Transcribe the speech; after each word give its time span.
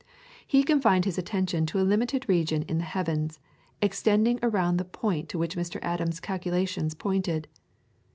He 0.47 0.63
confined 0.63 1.05
his 1.05 1.19
attention 1.19 1.67
to 1.67 1.79
a 1.79 1.85
limited 1.85 2.27
region 2.27 2.63
in 2.63 2.79
the 2.79 2.83
heavens, 2.83 3.39
extending 3.83 4.39
around 4.41 4.77
that 4.77 4.91
point 4.93 5.29
to 5.29 5.37
which 5.37 5.55
Mr. 5.55 5.77
Adams' 5.83 6.19
calculations 6.19 6.95
pointed. 6.95 7.47